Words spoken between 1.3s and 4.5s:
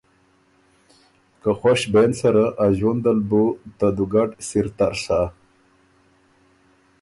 که خوش بېن سره، ا ݫوُندل بوُ ته دُوګډ